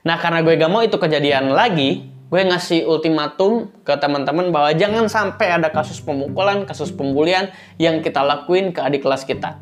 [0.07, 5.11] Nah, karena gue gak mau itu kejadian lagi, gue ngasih ultimatum ke teman-teman bahwa jangan
[5.11, 9.59] sampai ada kasus pemukulan, kasus pembulian yang kita lakuin ke adik kelas kita.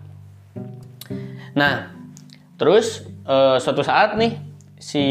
[1.54, 1.94] Nah,
[2.58, 4.36] terus uh, suatu saat nih
[4.76, 5.04] si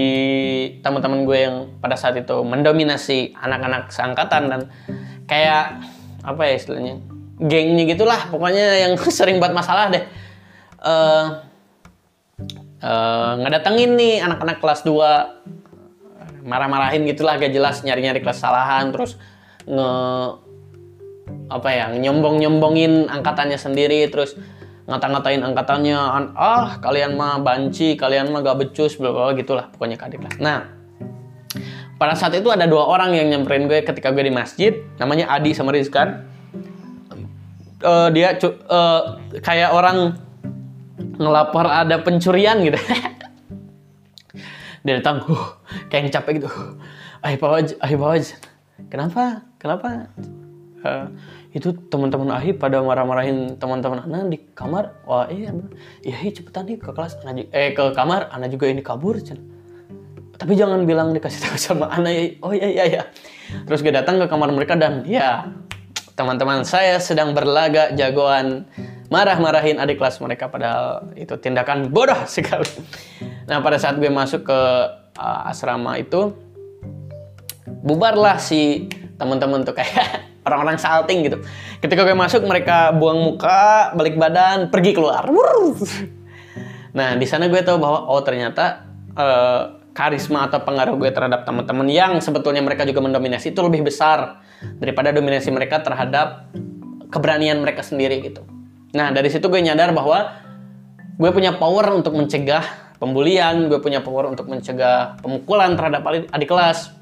[0.85, 4.61] teman-teman gue yang pada saat itu mendominasi anak-anak seangkatan dan
[5.25, 5.81] kayak
[6.23, 7.03] apa ya istilahnya?
[7.37, 10.03] Gengnya gitulah pokoknya yang sering buat masalah deh.
[10.83, 11.43] Uh,
[12.83, 19.15] uh, ngedatengin nih anak-anak kelas 2 marah-marahin gitulah gak jelas nyari-nyari kesalahan terus
[19.63, 19.89] nge
[21.47, 24.35] apa ya nyombong-nyombongin angkatannya sendiri terus
[24.83, 25.95] ngata-ngatain angkatannya
[26.35, 30.59] ah kalian mah banci kalian mah gak becus bla bla gitulah pokoknya kadik lah nah
[32.01, 35.53] pada saat itu ada dua orang yang nyamperin gue ketika gue di masjid namanya Adi
[35.55, 36.33] sama Rizkan
[37.83, 40.17] uh, dia uh, kayak orang
[41.19, 42.79] ngelapor ada pencurian gitu.
[44.83, 46.49] Dia datang uh, kayak yang capek gitu.
[47.23, 48.25] Ayo Fawaj ayo Fawaj
[48.91, 49.47] kenapa?
[49.59, 50.11] Kenapa?
[50.83, 51.07] Uh,
[51.55, 54.99] itu teman-teman Ahi pada marah-marahin teman-teman Ana di kamar.
[55.07, 55.55] Wah iya
[56.03, 59.52] iya iya cepetan nih ke kelas Ana, eh ke kamar Ana juga ini kabur cen
[60.43, 63.03] tapi jangan bilang dikasih tahu sama Ana ya oh iya iya iya
[63.63, 65.47] terus gue datang ke kamar mereka dan ya
[66.19, 68.67] teman-teman saya sedang berlaga jagoan
[69.07, 72.67] marah-marahin adik kelas mereka padahal itu tindakan bodoh sekali
[73.47, 74.59] Nah pada saat gue masuk ke
[75.19, 76.31] uh, asrama itu
[77.83, 78.87] bubarlah si
[79.19, 81.39] teman-teman tuh kayak orang-orang salting gitu.
[81.79, 85.27] Ketika gue masuk mereka buang muka, balik badan, pergi keluar.
[86.93, 91.87] Nah di sana gue tahu bahwa oh ternyata uh, karisma atau pengaruh gue terhadap teman-teman
[91.89, 94.41] yang sebetulnya mereka juga mendominasi itu lebih besar
[94.81, 96.49] daripada dominasi mereka terhadap
[97.13, 98.41] keberanian mereka sendiri gitu.
[98.97, 100.33] Nah dari situ gue nyadar bahwa
[101.17, 106.95] gue punya power untuk mencegah pembulian, gue punya power untuk mencegah pemukulan terhadap adik kelas.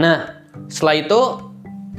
[0.00, 0.40] Nah,
[0.72, 1.20] setelah itu,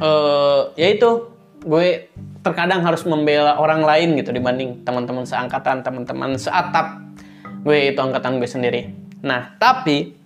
[0.02, 1.30] uh, ya itu,
[1.62, 2.10] gue
[2.42, 6.98] terkadang harus membela orang lain gitu dibanding teman-teman seangkatan, teman-teman seatap.
[7.62, 8.82] Gue itu angkatan gue sendiri.
[9.22, 10.18] Nah, tapi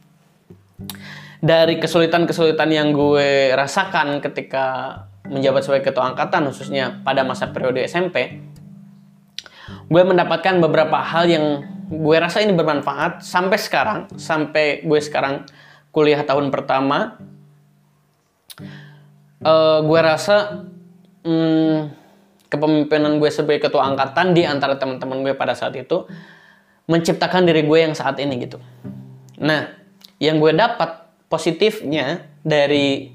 [1.43, 8.39] dari kesulitan-kesulitan yang gue rasakan ketika menjabat sebagai ketua angkatan, khususnya pada masa periode SMP,
[9.86, 11.45] gue mendapatkan beberapa hal yang
[11.86, 15.45] gue rasa ini bermanfaat sampai sekarang sampai gue sekarang
[15.93, 17.17] kuliah tahun pertama.
[19.45, 20.65] Uh, gue rasa
[21.21, 21.93] hmm,
[22.49, 26.08] kepemimpinan gue sebagai ketua angkatan di antara teman-teman gue pada saat itu
[26.86, 28.58] menciptakan diri gue yang saat ini gitu
[29.41, 29.71] nah
[30.21, 33.12] yang gue dapat positifnya dari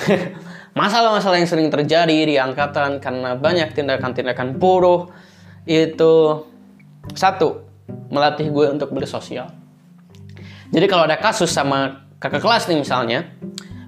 [0.80, 5.10] masalah-masalah yang sering terjadi di angkatan karena banyak tindakan-tindakan buruk
[5.66, 6.46] itu
[7.12, 7.66] satu
[8.10, 9.50] melatih gue untuk bersosial.
[10.70, 13.26] Jadi kalau ada kasus sama kakak kelas nih misalnya,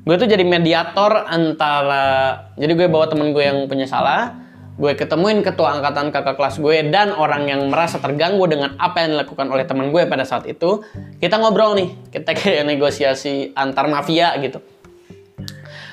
[0.02, 4.34] gue tuh jadi mediator antara, jadi gue bawa temen gue yang punya salah,
[4.72, 9.20] gue ketemuin ketua angkatan kakak kelas gue dan orang yang merasa terganggu dengan apa yang
[9.20, 10.80] dilakukan oleh temen gue pada saat itu,
[11.20, 14.64] kita ngobrol nih, kita kayak negosiasi antar mafia gitu.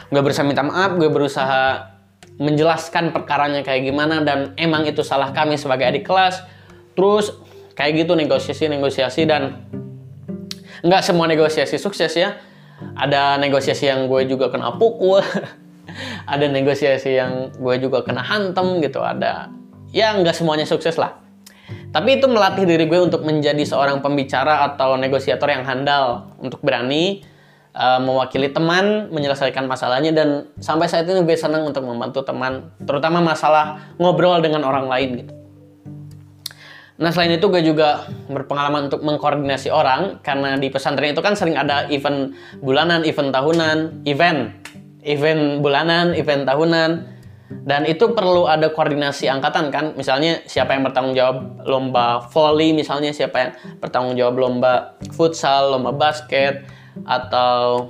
[0.10, 1.92] Gue berusaha minta maaf, gue berusaha
[2.40, 6.40] menjelaskan perkaranya kayak gimana dan emang itu salah kami sebagai adik kelas.
[6.96, 7.36] Terus
[7.76, 9.68] kayak gitu negosiasi-negosiasi dan
[10.82, 12.40] nggak semua negosiasi sukses ya.
[12.96, 15.20] Ada negosiasi yang gue juga kena pukul,
[16.34, 19.50] ada negosiasi yang gue juga kena hantem gitu, ada
[19.90, 21.18] ya nggak semuanya sukses lah.
[21.90, 27.22] Tapi itu melatih diri gue untuk menjadi seorang pembicara atau negosiator yang handal untuk berani
[27.74, 33.22] uh, mewakili teman menyelesaikan masalahnya dan sampai saat ini gue senang untuk membantu teman terutama
[33.22, 35.34] masalah ngobrol dengan orang lain gitu.
[37.00, 41.56] Nah selain itu gue juga berpengalaman untuk mengkoordinasi orang karena di pesantren itu kan sering
[41.56, 44.59] ada event bulanan, event tahunan, event,
[45.04, 46.92] event bulanan, event tahunan,
[47.66, 49.86] dan itu perlu ada koordinasi angkatan kan.
[49.98, 54.74] Misalnya siapa yang bertanggung jawab lomba volley, misalnya siapa yang bertanggung jawab lomba
[55.16, 56.68] futsal, lomba basket,
[57.08, 57.90] atau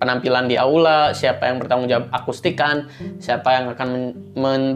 [0.00, 2.88] penampilan di aula, siapa yang bertanggung jawab akustikan,
[3.20, 3.90] siapa yang akan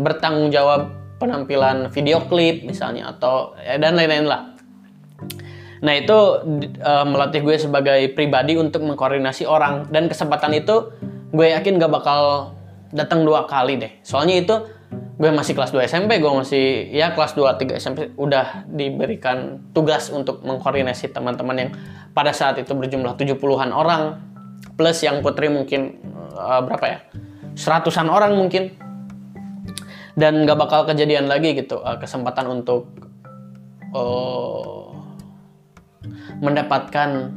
[0.04, 4.52] bertanggung jawab penampilan video klip misalnya atau ya, dan lain-lain lah.
[5.84, 6.18] Nah itu
[6.80, 10.92] uh, melatih gue sebagai pribadi untuk mengkoordinasi orang dan kesempatan itu
[11.34, 12.54] gue yakin gak bakal
[12.94, 13.92] datang dua kali deh.
[14.06, 14.54] Soalnya itu
[15.18, 20.10] gue masih kelas 2 SMP, gue masih ya kelas 2 3 SMP udah diberikan tugas
[20.14, 21.70] untuk mengkoordinasi teman-teman yang
[22.14, 24.22] pada saat itu berjumlah 70-an orang
[24.78, 25.98] plus yang putri mungkin
[26.38, 26.98] uh, berapa ya?
[27.58, 28.74] seratusan orang mungkin.
[30.14, 32.86] Dan gak bakal kejadian lagi gitu uh, kesempatan untuk
[33.90, 34.94] uh,
[36.38, 37.34] mendapatkan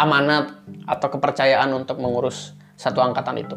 [0.00, 3.56] amanat atau kepercayaan untuk mengurus satu angkatan itu.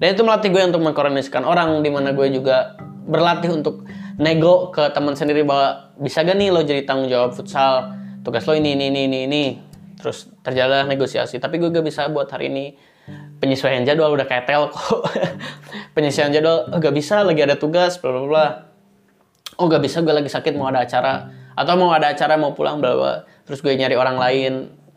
[0.00, 3.84] Dan itu melatih gue untuk mengkoordinasikan orang, di mana gue juga berlatih untuk
[4.16, 7.92] nego ke teman sendiri bahwa bisa gak nih lo jadi tanggung jawab futsal,
[8.24, 9.44] tugas lo ini, ini, ini, ini, ini.
[10.00, 12.64] Terus terjalan negosiasi, tapi gue gak bisa buat hari ini
[13.40, 15.02] penyesuaian jadwal udah kayak telco
[15.96, 18.46] penyesuaian jadwal oh, gak bisa lagi ada tugas bla bla bla.
[19.60, 21.28] Oh gak bisa gue lagi sakit mau ada acara.
[21.52, 23.14] Atau mau ada acara mau pulang bla bla.
[23.44, 24.52] Terus gue nyari orang lain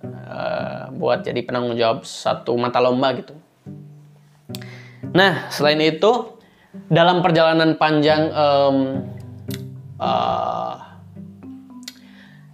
[0.05, 3.33] uh, buat jadi penanggung jawab satu mata lomba gitu
[5.13, 6.41] Nah, selain itu,
[6.89, 8.77] dalam perjalanan panjang um,
[10.01, 10.73] uh,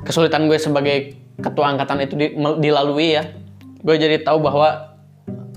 [0.04, 3.24] kesulitan gue sebagai ketua angkatan itu di, dilalui ya,
[3.80, 5.00] gue jadi tahu bahwa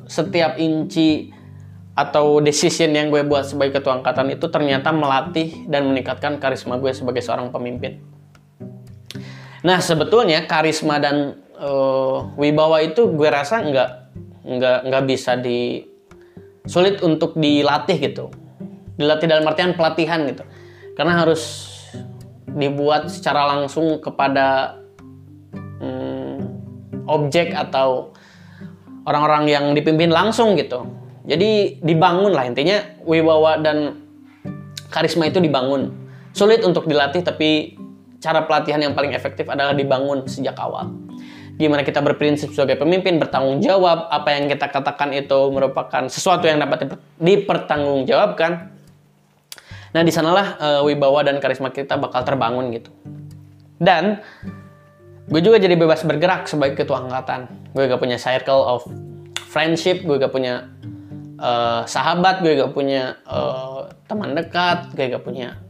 [0.07, 1.35] setiap inci
[1.99, 6.95] atau decision yang gue buat sebagai ketua angkatan itu ternyata melatih dan meningkatkan karisma gue
[6.95, 7.99] sebagai seorang pemimpin.
[9.67, 13.91] Nah, sebetulnya karisma dan uh, wibawa itu gue rasa nggak
[14.43, 15.87] nggak nggak bisa di
[16.67, 18.29] sulit untuk dilatih gitu.
[18.99, 20.43] Dilatih dalam artian pelatihan gitu.
[20.99, 21.73] Karena harus
[22.53, 24.77] dibuat secara langsung kepada
[25.81, 26.37] hmm,
[27.09, 28.13] objek atau
[29.09, 30.85] orang-orang yang dipimpin langsung gitu.
[31.23, 34.03] Jadi dibangun lah intinya wibawa dan
[34.91, 35.95] karisma itu dibangun.
[36.35, 37.79] Sulit untuk dilatih tapi
[38.23, 40.91] cara pelatihan yang paling efektif adalah dibangun sejak awal
[41.63, 46.59] gimana kita berprinsip sebagai pemimpin, bertanggung jawab, apa yang kita katakan itu merupakan sesuatu yang
[46.59, 48.75] dapat dipertanggungjawabkan.
[49.93, 52.91] Nah, di sanalah uh, wibawa dan karisma kita bakal terbangun gitu.
[53.79, 54.19] Dan
[55.31, 57.47] gue juga jadi bebas bergerak sebagai ketua angkatan.
[57.71, 58.83] Gue gak punya circle of
[59.47, 60.67] friendship, gue gak punya
[61.39, 65.61] uh, sahabat, gue gak punya uh, teman dekat, gue gak punya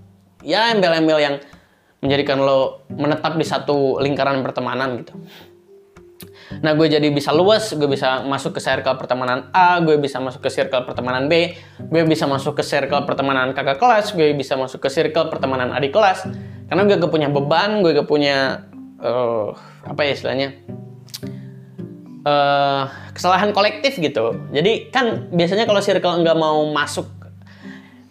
[0.43, 1.35] ya embel-embel yang
[2.03, 5.15] menjadikan lo menetap di satu lingkaran pertemanan gitu.
[6.61, 10.45] Nah, gue jadi bisa luas, gue bisa masuk ke circle pertemanan A, gue bisa masuk
[10.45, 14.83] ke circle pertemanan B, gue bisa masuk ke circle pertemanan kakak kelas, gue bisa masuk
[14.83, 16.29] ke circle pertemanan adik kelas.
[16.69, 18.67] Karena gue gak punya beban, gue gak punya
[19.01, 19.53] uh,
[19.85, 20.49] apa ya istilahnya?
[22.23, 24.39] Uh, kesalahan kolektif gitu.
[24.55, 27.23] Jadi kan biasanya kalau circle nggak mau masuk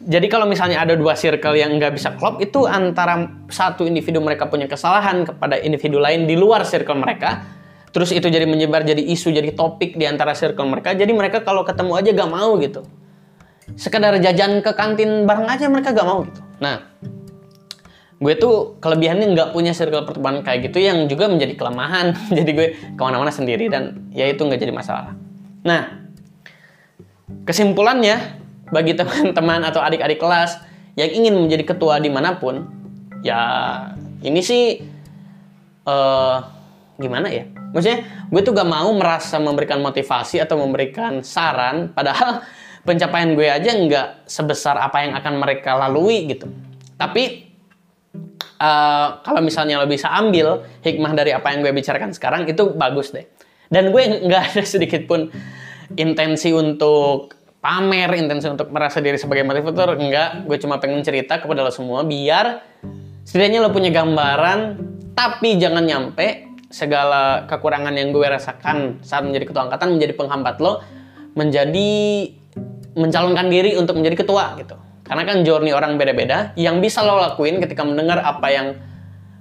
[0.01, 4.49] jadi kalau misalnya ada dua circle yang nggak bisa klop itu antara satu individu mereka
[4.49, 7.45] punya kesalahan kepada individu lain di luar circle mereka
[7.91, 10.95] terus itu jadi menyebar jadi isu jadi topik di antara circle mereka.
[10.95, 12.81] Jadi mereka kalau ketemu aja gak mau gitu.
[13.75, 16.41] Sekedar jajan ke kantin bareng aja mereka gak mau gitu.
[16.63, 16.87] Nah
[18.21, 22.13] gue tuh kelebihannya nggak punya circle pertemanan kayak gitu yang juga menjadi kelemahan.
[22.37, 25.17] Jadi gue ke mana-mana sendiri dan ya itu nggak jadi masalah.
[25.65, 26.01] Nah
[27.43, 28.39] kesimpulannya
[28.71, 30.61] bagi teman-teman atau adik-adik kelas
[30.95, 32.67] yang ingin menjadi ketua di mana pun
[33.25, 33.39] ya
[34.21, 34.81] ini sih
[35.87, 36.37] uh,
[36.99, 42.43] gimana ya Maksudnya gue tuh gak mau merasa memberikan motivasi atau memberikan saran, padahal
[42.87, 46.49] pencapaian gue aja nggak sebesar apa yang akan mereka lalui gitu.
[46.97, 47.51] Tapi
[48.61, 53.13] uh, kalau misalnya lo bisa ambil hikmah dari apa yang gue bicarakan sekarang itu bagus
[53.13, 53.25] deh.
[53.71, 55.31] Dan gue nggak ada sedikit pun
[55.95, 60.49] intensi untuk pamer, intensi untuk merasa diri sebagai motivator, enggak.
[60.49, 62.65] Gue cuma pengen cerita kepada lo semua biar
[63.21, 64.59] setidaknya lo punya gambaran,
[65.13, 70.81] tapi jangan nyampe segala kekurangan yang gue rasakan saat menjadi ketua angkatan menjadi penghambat lo
[71.35, 71.91] menjadi
[72.95, 74.75] mencalonkan diri untuk menjadi ketua gitu.
[75.07, 76.55] Karena kan journey orang beda-beda.
[76.55, 78.67] Yang bisa lo lakuin ketika mendengar apa yang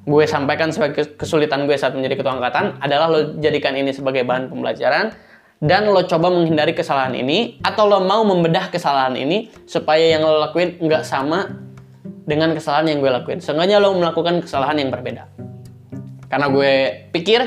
[0.06, 4.50] gue sampaikan sebagai kesulitan gue saat menjadi ketua angkatan adalah lo jadikan ini sebagai bahan
[4.50, 5.14] pembelajaran
[5.60, 10.40] dan lo coba menghindari kesalahan ini atau lo mau membedah kesalahan ini supaya yang lo
[10.40, 11.52] lakuin nggak sama
[12.24, 13.38] dengan kesalahan yang gue lakuin.
[13.38, 15.28] Seenggaknya lo melakukan kesalahan yang berbeda.
[16.30, 16.72] Karena gue
[17.10, 17.42] pikir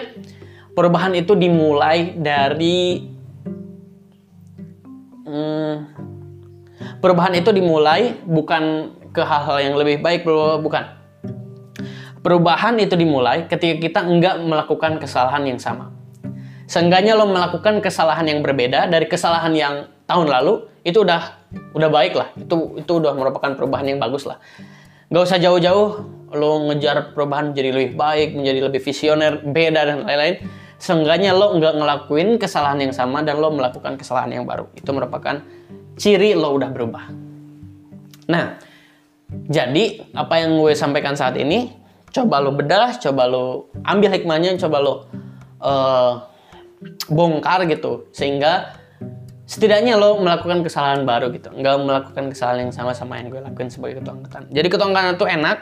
[0.76, 3.08] perubahan itu dimulai dari
[5.24, 5.74] hmm,
[7.00, 10.28] perubahan itu dimulai bukan ke hal-hal yang lebih baik,
[10.60, 11.00] bukan.
[12.24, 15.92] Perubahan itu dimulai ketika kita enggak melakukan kesalahan yang sama.
[16.68, 19.76] Seenggaknya lo melakukan kesalahan yang berbeda dari kesalahan yang
[20.08, 21.40] tahun lalu, itu udah
[21.76, 22.32] udah baik lah.
[22.40, 24.40] Itu itu udah merupakan perubahan yang bagus lah.
[25.12, 30.42] Gak usah jauh-jauh lo ngejar perubahan menjadi lebih baik, menjadi lebih visioner, beda dan lain-lain.
[30.82, 34.68] Seenggaknya lo nggak ngelakuin kesalahan yang sama dan lo melakukan kesalahan yang baru.
[34.76, 35.40] Itu merupakan
[35.96, 37.04] ciri lo udah berubah.
[38.28, 38.60] Nah,
[39.48, 41.72] jadi apa yang gue sampaikan saat ini,
[42.12, 44.94] coba lo bedah, coba lo ambil hikmahnya, coba lo
[45.64, 46.28] uh,
[47.08, 48.84] bongkar gitu, sehingga
[49.44, 54.00] setidaknya lo melakukan kesalahan baru gitu nggak melakukan kesalahan yang sama-sama yang gue lakuin sebagai
[54.00, 55.58] ketua angkatan jadi ketua angkatan itu enak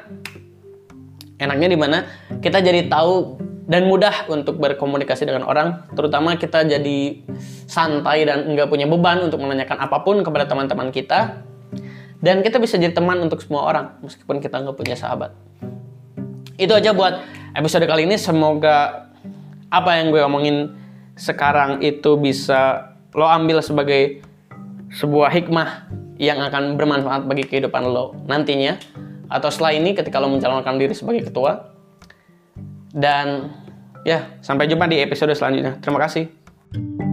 [1.41, 2.05] enaknya di mana
[2.37, 7.23] kita jadi tahu dan mudah untuk berkomunikasi dengan orang terutama kita jadi
[7.65, 11.41] santai dan nggak punya beban untuk menanyakan apa pun kepada teman-teman kita.
[12.21, 15.33] Dan kita bisa jadi teman untuk semua orang meskipun kita nggak punya sahabat.
[16.53, 17.17] Itu aja buat
[17.57, 18.13] episode kali ini.
[18.13, 19.09] Semoga
[19.73, 20.77] apa yang gue omongin
[21.17, 24.21] sekarang itu bisa lo ambil sebagai
[24.91, 25.87] sebuah hikmah
[26.19, 28.77] yang akan bermanfaat bagi kehidupan lo nantinya
[29.31, 31.71] atau setelah ini ketika lo mencalonkan diri sebagai ketua.
[32.91, 33.55] Dan
[34.03, 35.79] ya sampai jumpa di episode selanjutnya.
[35.79, 37.10] Terima kasih